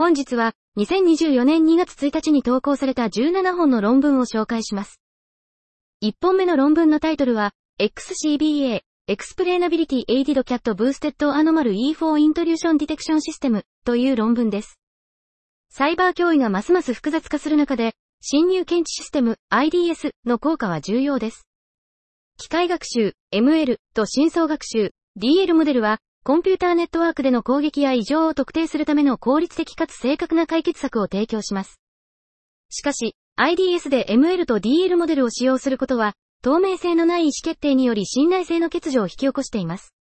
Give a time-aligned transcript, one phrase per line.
[0.00, 4.98] 本日は、2024年2月1日に投稿された17本の論文を紹介します。
[6.02, 14.80] 1本目の論文のタイトルは、XCBA、Explainability Aided Cat Boosted Anomal E4 Intrusion Detection System という論文です。
[15.68, 21.46] サイバー脅威がますます複雑化する中で、侵入検知システム IDS の効果は重要です。
[22.38, 31.80] 機械学習 ML と深層学習 DL モデルはコンピューターネットワークでの攻撃や異常を特定するための効率的かつ正確な解決策を提供します。
[32.68, 36.12] しかし、IDS で ML と DL モデルを使用することは、
[36.42, 39.94] 透明性のない意思決定により信頼性の欠如を引き起こしています。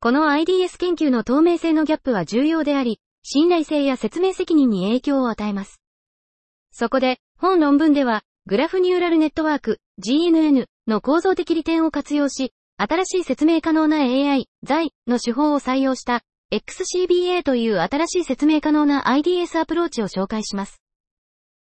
[0.00, 5.82] この IDS 研究の透明性のギャップは重要であり、信頼性や説明責任に影響を与えます。
[6.72, 16.20] そこで、本論文では、グラフニューラルネットワーク、GNN の構造的利点を活用し、新しい説明可能な AI、財の手法を採用した
[16.52, 20.82] XCBA という新しい説明可能な IDS アプローチを紹介します。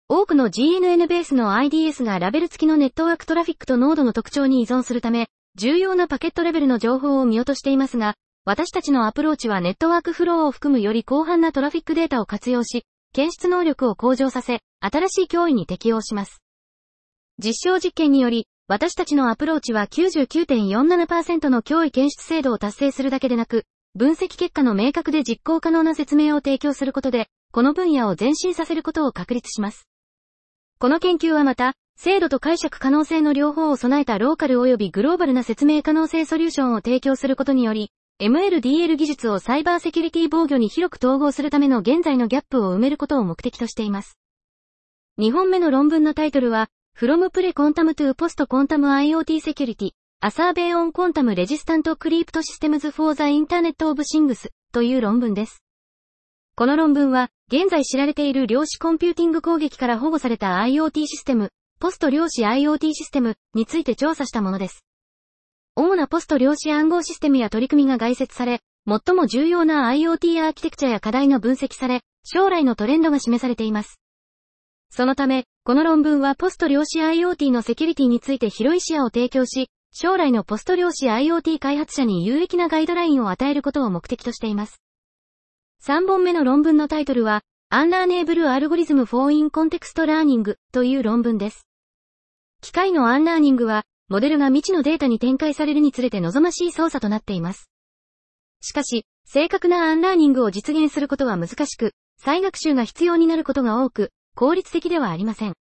[0.09, 12.83] 多くの GNN ベースの IDS がラベル付きのネットワークトラフィックとノードの特徴に依存するため、重要なパケットレベルの情報を見落としていますが、私たちのアプローチはネットワークフローを含むより広範なトラフィックデータを活用し、
[13.13, 16.41] 検出能力を向上させ、新しい脅威に適応します。
[17.37, 23.63] 実証実験により、私たちのアプローチは99.47%の脅威検出精度を達成するだけでなく、
[23.93, 29.87] 分析結果の明確で実行可能な説明を提供することで、この分野を前進させることを確立します。
[30.79, 44.17] この研究はまた、精度と解釈可能性の両方を備えたローカル及びグローバルな説明可能性ソリューションを提供することにより、MLDL 技術をサイバーセキュリティ防御に広く統合するための現在のギャップを埋めることを目的としています。
[45.19, 46.67] 2本目の論文のタイトルは、
[46.97, 49.91] From Pre-Quantum to Post-Quantum IoT Security,
[50.21, 55.61] A Survey on Quantum Resistant Crypto Systems for the Internet of Things という論文です。
[56.55, 61.49] この論文は、現在知られている量子コンピューティング攻撃から保護された IoT システム、
[61.81, 64.85] ポスト量子 IoT システムについて調査したものです。
[65.75, 73.99] 主なポスト量子暗号システムや取り組みが概説され、最も重要な IoT アーキテクチャや課題の分析され、将来のトレンドが示されています。
[74.91, 84.79] そのため、この論文はポスト量子 IoT のセキュリティについて広い視野を提供し、将来のポスト量子 IoT 開発者に有益なガイドラインを与えることを目的としています。
[85.83, 87.41] 3本目の論文のタイトルは、
[87.73, 91.65] Unlearnable Algorithm for In Context Learning という論文です。
[92.61, 97.71] 機械のアンラーニングは、モデルが未知のデータに展開されるにつれて望ましい操作となっています。
[98.61, 105.53] しかし、正確なアンラーニングを実現することは難しく、再学習が必要になることが多く、効率的ではありません。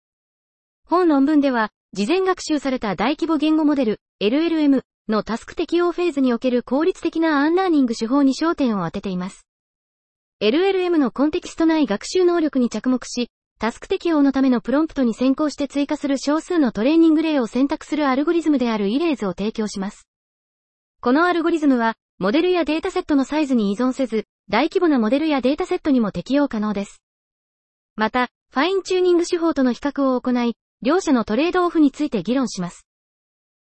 [0.86, 9.46] 本論文では、事前学習された大規模言語モデル、LLM のタスク適用フェーズにおける効率的なアンラーニング手法に焦点を当てています。
[10.42, 13.28] LLM のコンテキスト内学習能力に着目し、
[13.60, 20.08] タスク適用のためのプロンプトに先行して追加する少数のトレーニング例を選択するアルゴリズムである ERASE を提供します。
[21.00, 27.00] このアルゴリズムは、モデルやデータセットのサイズに依存せず、大規模なモデルやデータセットにも適用可能です。
[27.96, 32.86] また、ファインチューニング手法との比較を行い、両者のトレードオフについて議論します。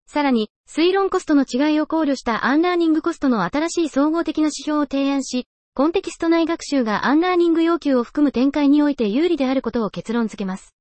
[0.06, 10.76] さらに、推論コストの違いを考慮したアンラーニングコストの新しい総合的な指標を提案し、コンテキスト内学習がアンラーニング要求を含む展開において有利であることを結論付けます。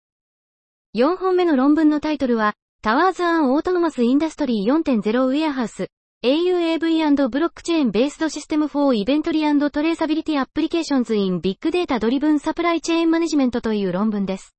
[0.95, 5.89] 4本目の論文のタイトルは、 Towards an Autonomous Industry 4.0 Warehouse,
[6.25, 12.81] A UAV & Blockchain Based System for Inventory and Traceability Applications in Big Data Driven Supply
[12.81, 14.57] Chain Management という論文です。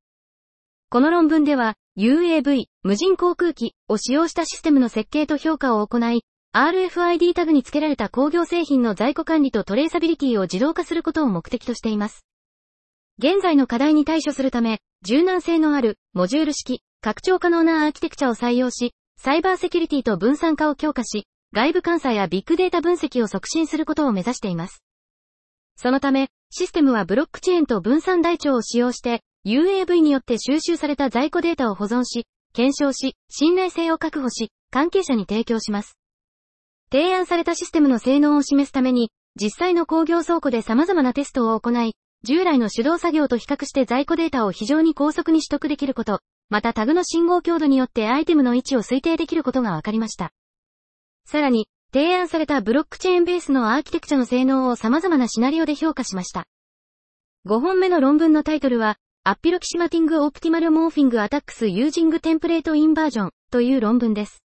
[0.91, 6.21] この論文では、UAV、無人航空機を使用したシステムの設計と評価を行い、
[6.53, 12.27] RFID タグに付けられた工業製品の在庫管理とトレーサビリティを自動化することを目的としています。
[13.17, 21.25] 現在の課題に対処するため、柔軟性のある、モジュール式、拡張可能なアーキテクチャを採用し、サイバーセキュリティと分散化を強化し、
[21.55, 24.83] 外部監査やビッグデータ分析を促進することを目指しています。
[25.77, 35.97] そのため、システムはブロックチェーンと分散台帳を使用して、UAV によって収集された在庫データを保存し、検証し、信頼性を確保し、関係者に提供します。
[36.91, 39.11] 提案されたシステムの性能を示すために、
[39.41, 41.93] 実際の工業倉庫で様々なテストを行い、
[42.25, 46.19] 従来の手動作業と比較して在庫データを非常に高速に取得できること、
[46.49, 50.31] またタグの信号強度によってアイテムの位置を推定できることが分かりました。
[51.25, 56.45] さらに、提案されたブロックチェーンベースのアーキテクチャの性能を様々なシナリオで評価しました。
[57.47, 64.43] 5本目の論文のタイトルは、Approximating Optimal Morphing Attacks Using Template Inversion という論文です。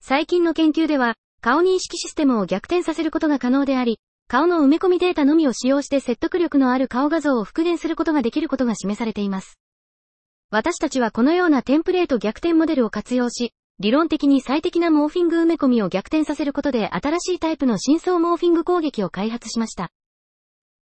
[0.00, 3.98] 最近の研究では、顔認識システムを逆転させることが可能であり、
[4.28, 9.58] 顔の埋め込みデータのみを使用して説得力のある顔画像を復元することができることが示されています。
[10.50, 19.90] 私たちはこのようなテンプレート逆転モデルを活用し、理論的に最適なモーフィング埋め込みを逆転させることで新しいタイプの深層モーフィング攻撃を開発しました。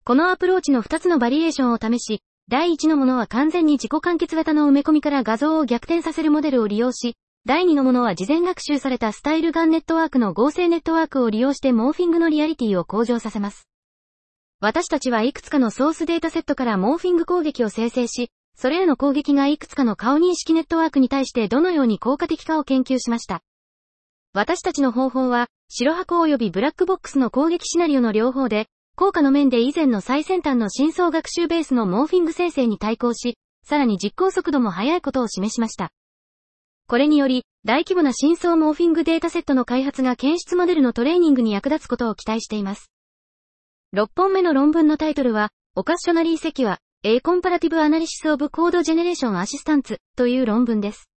[0.04, 7.16] このアプローチの2つのバリエーションを試し、第1のものは完全に自己完結型の埋め込みから画像を逆転させるモデルを利用し、
[7.46, 13.66] 第2のものは事前学習された StyleGAN ネットワークの合成ネットワークを利用してモーフィングのリアリティを向上させます。
[14.60, 18.30] 私たちはいくつかのソースデータセットからモーフィング攻撃を生成し、
[18.60, 23.40] それらの攻撃がいくつかの顔認識ネットワークに対してどのように効果的かを研究しました。
[24.34, 28.66] 私たちの方法は、白箱及びブラックボックスの攻撃シナリオの両方で、
[28.96, 35.88] 効果の面で以前の最先端の深層学習ベースのモーフィング生成に対抗し、さらに実行速度も速いことを示しました。
[36.86, 42.90] これにより、大規模な深層モーフィングデータセットの開発が検出モデルのトレーニングに役立つことを期待しています。
[43.96, 51.08] 6本目の論文のタイトルは、オカッショナリー積は、A Comparative Analysis of Code Generation Assistance という論文です。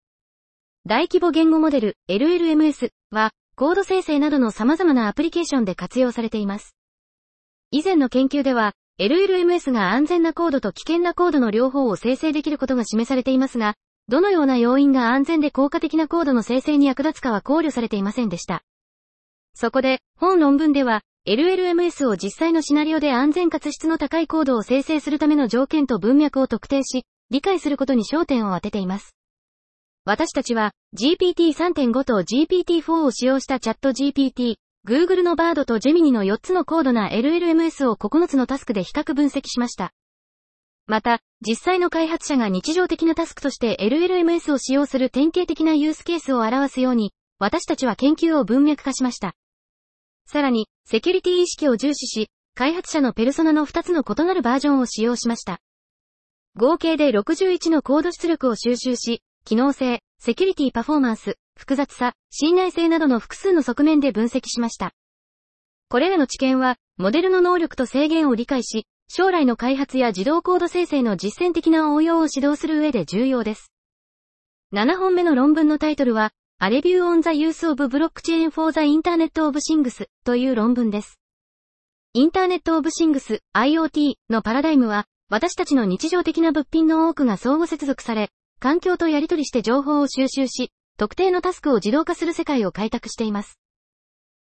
[0.87, 6.77] 大規模言語モデル LLMS は、コード生成などの様々なアプリケーションで活用されています。
[7.73, 13.75] 以前の研究では、LLMS が安全なコードと危険なコードの両方を生成できることが示されていますが、
[14.07, 18.63] どのような要因が安全で効果的なコードの生成に役立つかは考慮されていませんでした。
[19.53, 29.15] そこで、本論文では、LLMS を実際のシナリオで安全かつ質の高いコードを生成するための条件と文脈を特定し、理解することに焦点を当てています。
[30.05, 39.93] 私たちは GPT3.5 と GPT4 を使用したチャット GPT、Google の Bard と Gemini の4つの高度な LLMS を9つのタスクで比較分析しました。
[40.89, 49.35] また、実際の開発者が日常的なタスクとして LLMS を使用する典型的なユースケースを表すように、私たちは研究を文脈化しました。
[50.27, 55.61] さらに、セキュリティ意識を重視し、開発者のペルソナの2つの異なるバージョンを使用しました。
[56.55, 64.93] 合計で61のコード出力を収集し、機能性、セキュリティパフォーマンス、複雑さ、信頼性などの複数の側面で分析しました。
[65.89, 73.73] これらの知見は、モデルの能力と制限を理解し、将来の開発や自動コード生成の実践的な応用を指導する上で重要です。
[74.73, 76.33] 7本目の論文のタイトルは、
[76.65, 81.19] A Review on the Use of Blockchain for the Internet of Things という論文です。
[82.13, 88.29] インターネットオブシングス IoT のパラダイムは、私たちの日常的な物品の多くが相互接続され、
[88.61, 93.59] 環境とやり取りして情報を収集し、特定のタスクを自動化する世界を開拓しています。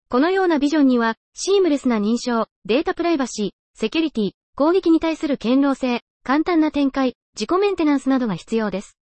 [0.10, 3.50] このようなビジョンには、シームレスな認証、データプライバシー、
[3.80, 8.98] セキュリティ、攻撃に対する堅牢性、簡単な展開、自己メンテナンスなどが必要です。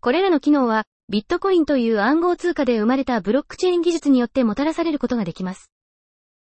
[0.00, 5.70] これらの機能は、ビットコインという暗号通貨で生まれたブロックチェーン技術によってもたらされることができます。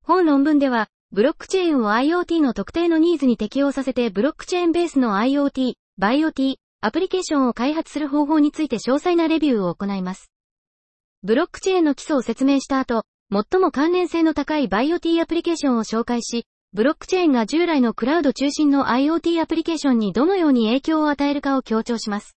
[0.03, 10.31] 本論文では、ブロックチェーンを IoT の特定のニーズに適用させてブロックチェーンベースの IoT、バイオ t アプリケーションを開発する方法について詳細なレビューを行います。
[11.23, 22.36] ブロックチェーンの基礎を説明した後、最も関連性の高いバイオ t アプリケーションを紹介し、ブロックチェーンが従来のクラウド中心の IoT アプリケーションにどのように影響を与えるかを強調します。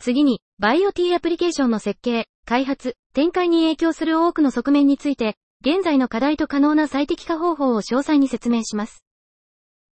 [0.00, 9.02] 次に、バイオ t アプリケーションの設計、開発、展開に影響する多くの側面について、現在の課題と可能な最適化方法を詳細に説明します。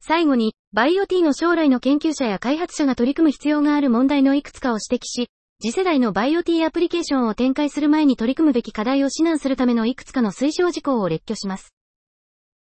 [0.00, 5.30] 最後に、バイオ t の将来の研究者や開発者が取り組む必要がある問題のいくつかを指摘し、
[5.62, 11.75] 次世代のバイオ t アプリケーションを展開する前に取り組むべき課題を指南するためのいくつかの推奨事項を列挙します。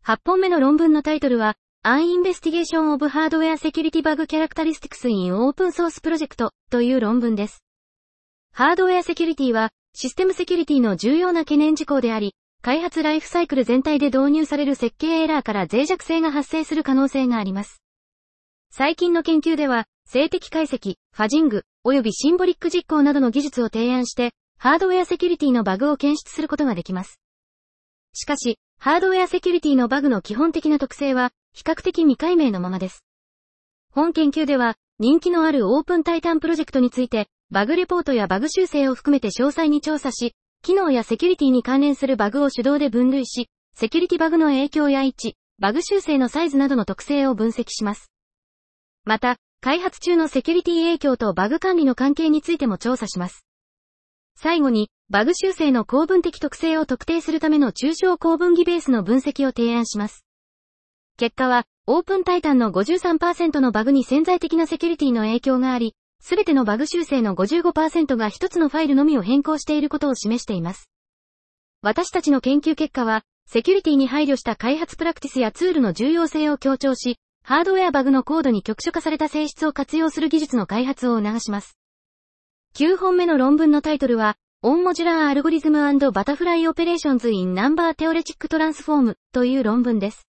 [0.04, 1.54] 8本目の論文のタイトルは、
[1.84, 7.62] An Investigation of Hardware Security Bug Characteristics in Open Source Project という論文です。
[8.52, 17.80] ハードウェアセキュリティは、システムセキュリティの重要な懸念事項であり、開発ライフサイクル全体で導入される設計エラーから脆弱性が発生する可能性があります。
[18.72, 27.20] 最近の研究では、静的解析、ファジング、及びシンボリック実行などの技術を提案して、ハードウェアセキュリティのバグを検出することができます。
[28.14, 33.04] しかし、ハードウェアセキュリティのバグの基本的な特性は、比較的未解明のままです。
[33.90, 48.12] 本研究では、人気のあるオープンタイタンプロジェクトについて、バグレポートやバグ修正を含めて詳細に調査し、機能やセキュリティに関連するバグを手動で分類し、セキュリティバグの影響や位置、バグ修正のサイズなどの特性を分析します。
[49.04, 53.44] また、開発中のセキュリティ影響とバグ管理の関係についても調査します。
[54.36, 60.27] 最後に、バグ修正の構文的特性を特定するための抽象構文儀ベースの分析を提案します。
[61.18, 70.88] 結果は、オープンタイタンの53%のバグに潜在的なセキュリティの影響があり、すべてのバグ修正の55%が一つのファイルのみを変更していることを示しています。
[71.82, 81.76] 私たちの研究結果は、セキュリティに配慮した開発プラクティスやツールの重要性を強調し、ハードウェアバグのコードに局所化された性質を活用する技術の開発を促します。
[82.76, 90.27] 9本目の論文のタイトルは、 On Modular Algorithms Butterfly Operations in Number Theoretic Transform という論文です。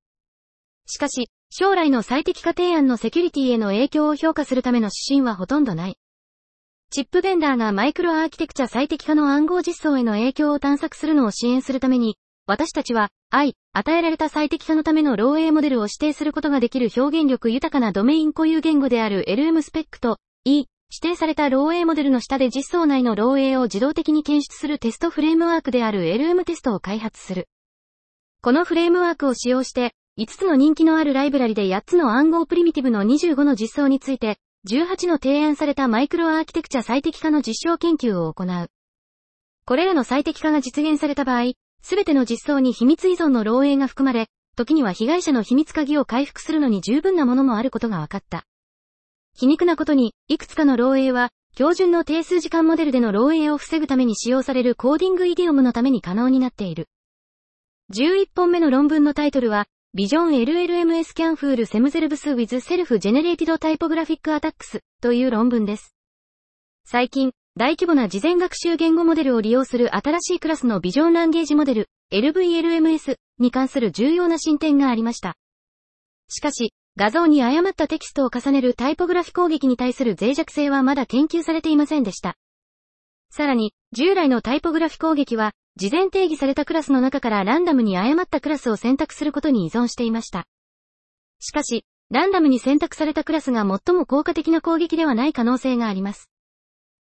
[0.88, 5.98] しかし、将来の最適化提案のセキュリティへの影響を評価するための指針はほとんどない。
[6.92, 12.16] チップベンダーがマイクロアーキテクチャ最適化の暗号実装への影響を探索するのを支援するために、
[12.48, 20.68] 私たちは、愛、与えられた最適化のための漏洩モデルを指定することができる表現力豊かなドメイン固有言語である LM スペックと、E、指
[21.02, 27.50] 定された漏洩モデルの下で実装内の漏洩を自動的に検出するテストフレームワークである LM テストを開発する。
[28.42, 34.38] このフレームワークを使用して、5つの人気のあるライブラリで8つの暗号プリミティブの25の実装について、
[34.70, 38.68] 18の提案されたマイクロアーキテクチャ最適化の実証研究を行う。
[39.66, 48.46] これらの最適化が実現された場合、すべての実装に秘密依存の漏洩が含まれ、時には被害者の秘密鍵を回復するのに十分なものもあることが分かった。
[49.34, 56.90] 皮肉なことに、いくつかの漏洩は、標準の定数時間モデルでの漏洩を防ぐために使用されるコーディングイディオムのために可能になっている。
[57.92, 65.94] 11本目の論文のタイトルは、ビジョン LLMS can fool themselves with self-generated typographic attacks という論文です。
[66.86, 75.36] 最近、大規模な事前学習言語モデルを利用する新しいクラスのビジョンランゲージモデル LVLMS に関する重要な進展がありました。
[76.30, 82.38] しかし、画像に誤ったテキストを重ねるタイポグラフィ攻撃に対する脆弱性はまだ研究されていませんでした。
[83.30, 90.46] さらに、従来のタイポグラフィ攻撃は、事前定義されたクラスの中からランダムに誤ったクラスを選択することに依存していました。
[91.40, 96.30] しかし、ランダムに選択されたクラスが最も効果的な攻撃ではない可能性があります。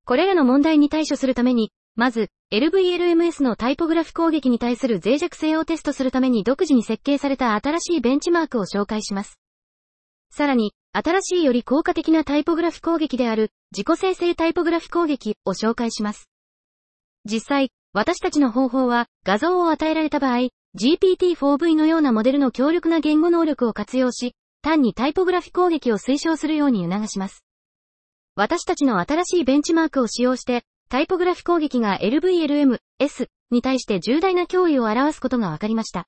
[0.04, 9.38] これらの問題に対処するために、まず、LVLMS のタイポグラフ攻撃に対する脆弱性をテストするために独自に設計された新しいベンチマークを紹介します。
[10.30, 16.30] さらに、新しいより効果的なタイポグラフ攻撃である、自己生成タイポグラフ攻撃を紹介します。
[17.24, 27.42] 実際、私たちの方法は、画像を与えられた場合、GPT-4V のようなモデルの強力な言語能力を活用し、単にタイポグラフィ攻撃を推奨するように促します。
[28.34, 36.06] 私たちの新しいベンチマークを使用して、タイポグラフィ攻撃が LVLM、S に対して重大な脅威を表すことが分かりました。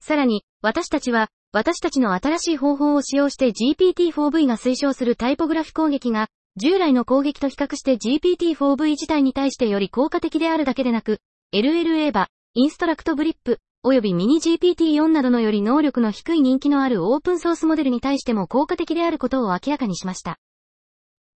[0.00, 6.26] さらに、私たちは、私たちの新しい方法を使用して GPT-4V が推奨するタイポグラフィ攻撃が、
[6.58, 11.20] 従来の攻撃と比較して GPT-4V 自体に対してより効果的であるだけでなく、
[11.54, 20.40] LLaVA、InstructBLIP 及び MiniGPT-4 などのより能力の低い人気のあるオープンソースモデルに対しても効果的であることを明らかにしました。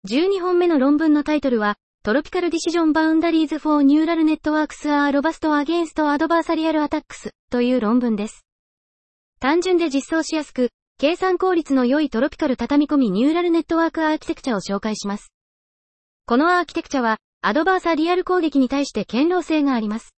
[0.09, 8.47] 12本目の論文のタイトルは、 Tropical Decision Boundaries for Neural Networks Are Robust Against Adversarial Attacks という論文です。
[9.39, 15.33] 単純で実装しやすく、計算効率の良いトロピカル畳み込みニューラルネットワークアーキテクチャを紹介します。
[16.27, 20.15] このアーキテクチャは、アドバーサリアル攻撃に対して堅牢性があります。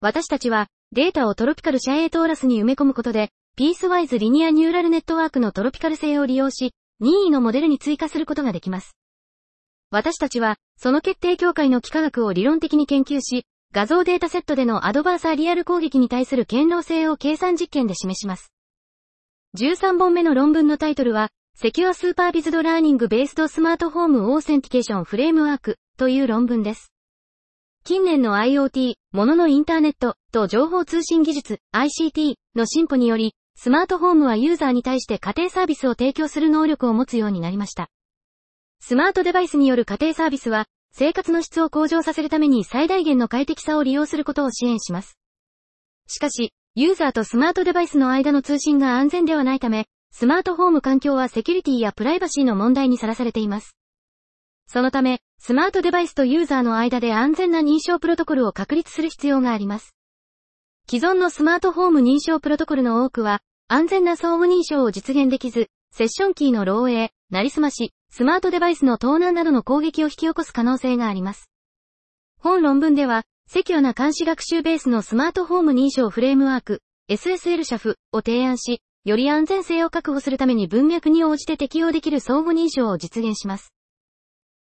[0.00, 8.96] 私たちは、データをトロピカルシャエートーラスに埋め込むことで、ピースワイズリニアニューラルネットワークのトロピカル性を利用し、任意のモデルに追加することができます。
[9.92, 18.53] 私たちは、その決定境界の幾何学を理論的に研究し、画像データセットでのアドバーサーリアル攻撃に対する堅牢性を計算実験で示します。
[19.56, 26.92] 13本目の論文のタイトルは、 Secure Supervised Learning Based Smart Home Authentication Framework という論文です。
[27.84, 37.90] 近年の IoT、もののインターネットと情報通信技術 ICT の進歩により、スマートホームはユーザーに対して家庭サービスを提供する能力を持つようになりました。
[38.80, 45.16] スマートデバイスによる家庭サービスは、生活の質を向上させるために最大限の快適さを利用することを支援します。
[46.08, 53.76] しかし、ユーザーとスマートデバイスの間の通信が安全ではないため、スマートホーム環境はセキュリティやプライバシーの問題にさらされています。
[54.66, 59.94] そのため、スマートデバイスとユーザーの間で安全な認証プロトコルを確立する必要があります。
[60.90, 71.48] 既存のスマートホーム認証プロトコルの多くは、安全な相互認証を実現できず、セッションキーの漏洩、なりすまし、スマートデバイスの盗難などの攻撃を引き起こす可能性があります。
[72.40, 73.22] 本論文では、
[73.54, 83.72] セキュアな監視学習ベースのスマートホーム認証フレームワーク、SSL シャフを提案し、より安全性を確保するために文脈に応じて適用できる相互認証を実現します。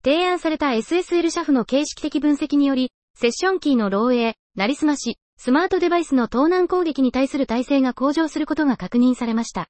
[0.04, 9.68] 提案された SSL シャフの形式的分析により、セッションキーの漏洩、なりすまし、スマートデバイスの盗難攻撃に対する耐性が向上することが確認されました。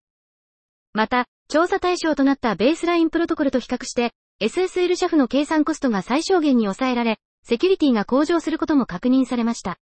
[0.95, 4.11] また、調査対象となったベースラインプロトコルと比較して、
[4.43, 9.79] SSL シャフの計算コストが最小限に抑えられ、セキュリティが向上することも確認されました。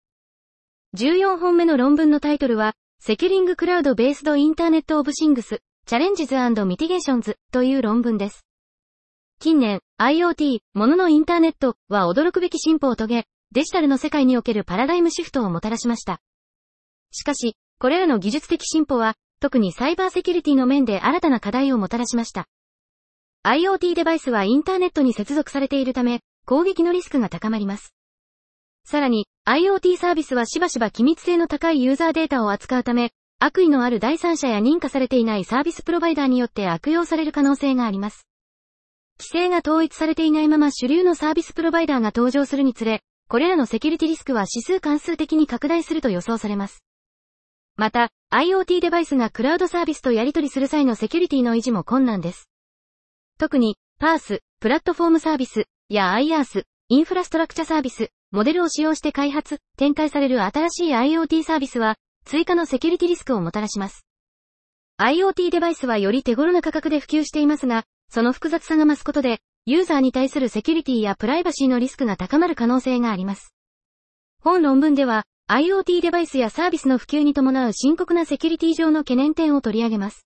[0.95, 8.45] 14本目の論文のタイトルは、 Securing Cloud Based Internet of Things、Challenges Mitigations という論文です。
[9.39, 16.19] 近年、IoT、もののインターネットは驚くべき進歩を遂げ、デジタルの世界におけるパラダイムシフトをもたらしました。
[17.11, 22.47] しかし、これらの技術的進歩は、特にサイバーセキュリティの面で新たな課題をもたらしました。
[23.43, 27.93] IoT デバイスはインターネットに接続されているため、攻撃のリスクが高まります。
[28.85, 38.25] さらに、IoT サービスはしばしば機密性の高いユーザーデータを扱うため、悪意のある第三者や認可されていないサービスプロバイダーによって悪用される可能性があります。
[39.19, 46.81] 規制が統一されていないまま主流のサービスプロバイダーが登場するにつれ、これらのセキュリティリスクは指数関数的に拡大すると予想されます。
[47.75, 52.47] また、IoT デバイスがクラウドサービスとやり取りする際のセキュリティの維持も困難です。
[53.37, 61.95] 特に、PaaS、プラットフォームサービス、や IaaS、インフラストラクチャサービス、モデルを使用して開発、展開される新しい IoT サービスは、
[62.25, 64.05] 追加のセキュリティリスクをもたらします。
[64.99, 73.53] IoT デバイスはより手頃な価格で普及していますが、その複雑さが増すことで、ユーザーに対するセキュリティやプライバシーのリスクが高まる可能性があります。
[74.43, 80.25] 本論文では、IoT デバイスやサービスの普及に伴う深刻なセキュリティ上の懸念点を取り上げます。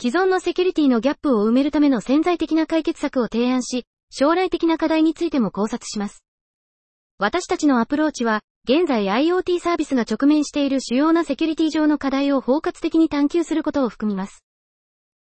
[0.00, 3.84] 既存のセキュリティのギャップを埋めるための潜在的な解決策を提案し、
[4.16, 6.22] 将来的な課題についても考察します。
[7.18, 14.44] 私たちのアプローチは、現在 IoT サービスが直面している主要なセキュリティ上の課題を包括的に探求することを含みます。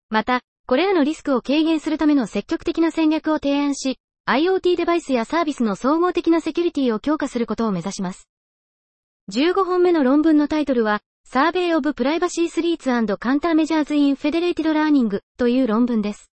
[0.10, 8.30] また、これらのリスクを軽減するための積極的な戦略を提案し、IoT デバイスやサービスの総合的なセキュリティを強化することを目指します。
[9.34, 16.32] 15本目の論文のタイトルは、Survey of Privacy Threats and Counter Measures in Federated Learning という論文です。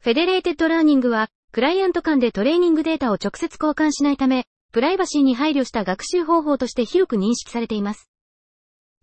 [0.00, 8.10] フェデレーテッドラーニングは、クライアント間でトレーニングデータを直接交換しないため、プライバシーに配慮した学習方法として広く認識されています。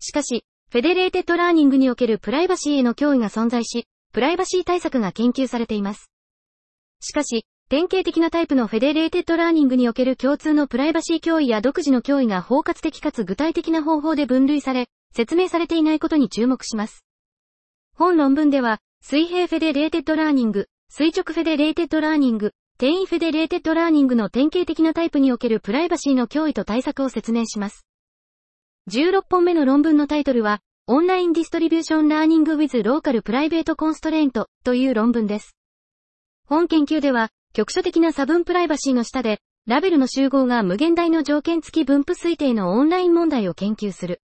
[0.00, 6.10] しかし、フェデレーテッドラーニングにおけるプライバシーへの脅威が存在し、プライバシー対策が研究されています。
[7.00, 17.04] しかし、典型的なタイプのフェデレーテッドラーニングにおける共通のプライバシー脅威や独自の脅威が包括的かつ具体的な方法で分類され、説明されていないことに注目します。
[17.96, 27.84] 本論文では、水平フェデレーテッドラーニング、垂直フェデレーテッドラーニング、転移フェデレーテッドラーニングの典型的なタイプにおけるプライバシーの脅威と対策を説明します。
[28.92, 35.56] 16本目の論文のタイトルは、 Online Distribution Learning with Local Private Constraint という論文です。
[36.46, 44.20] 本研究では、局所的な差分プライバシーの下で、ラベルの集合が無限大の条件付き分布推定のオンライン問題を研究する、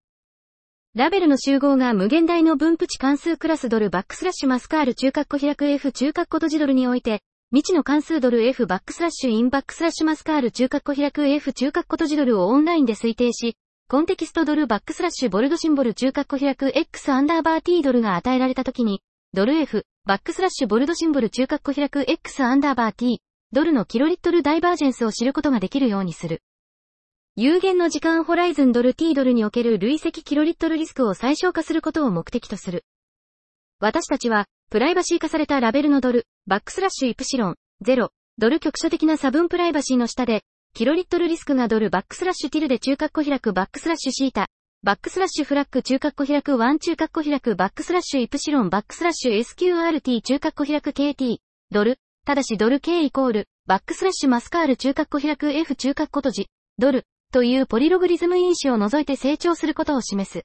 [0.97, 7.21] ラベルの集合が無限大の分布値関数クラスドルバックスラッシュ mathcal 中括弧開く F 中括弧閉じドルにおいて、
[7.53, 13.57] 未知の関数ドル F バックスラッシュ in バックスラッシュ mathcal 中括弧開く F 中括弧閉じドルをオンラインで推定し、
[13.89, 19.01] コンテキストドルバックスラッシュ boldsymbol 中括弧開く X アンダーバー T ドルが与えられたときに、
[19.33, 23.21] ドル F バックスラッシュ boldsymbol 中括弧開く X アンダーバー T
[23.53, 26.43] ドルのキロリットルダイバージェンスを知ることができるようにする。
[27.37, 32.85] 有限の時間ホライズンドル T ドルにおける累積キロリットルリスクを最小化することを目的とする。
[33.79, 40.43] 私たちは、プライバシー化されたラベルのドル、バックスラッシュイプシロン、0、ドル局所的な差分プライバシーの下で、
[40.75, 44.49] キロリットルリスクがドルバックスラッシュ tilde 中括弧開くバックスラッシュシータ、
[44.83, 51.37] バックスラッシュフラッグ中括弧開く1中括弧開くバックスラッシュイプシロンバックスラッシュ SQRT 中括弧開く KT、
[51.71, 56.47] ドル、ただしドル K イコール、バックスラッシュ mathcal 中括弧開く F 中括弧閉じ、
[56.79, 60.45] ドル、というポリログリズム因子を除いて成長することを示す。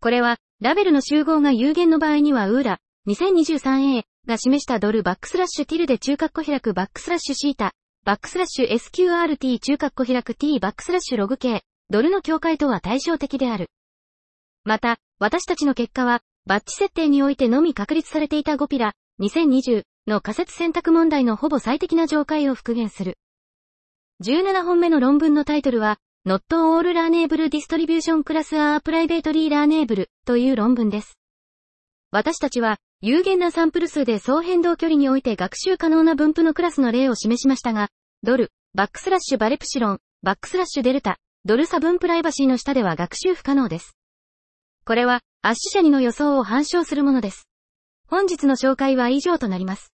[0.00, 7.72] これは、ラベルの集合が有限の場合にはウーラ、2023A が示したドルバックスラッシュティルデ中括弧開くバックスラッシュシータ、
[8.04, 13.70] バックスラッシュ SQRT 中括弧開く T バックスラッシュログ K、ドルの境界とは対照的である。
[14.64, 23.18] また、私たちの結果は、バッチ設定においてのみ確立されていたゴピら、2020の仮説選択問題のほぼ最適な状態を復元する。
[24.24, 31.18] 17本目の論文のタイトルは、Not All Learnable Distribution Class are Privately Learnable という論文です。
[32.10, 37.90] 私たちは、有限なサンプル数で相変動距離において学習可能な分布のクラスの例を示しましたが、
[38.24, 43.96] ドル、バックスラッシュバレプシロン、バックスラッシュデルタ、ドル差分プライバシーの下では学習不可能です。
[44.84, 47.48] これは、アッシュ社2の予想を反証するものです。
[48.08, 49.92] 本日の紹介は以上となります。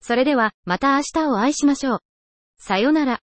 [0.00, 1.98] それでは、また明日をお会いしましょう。
[2.58, 3.20] さよなら。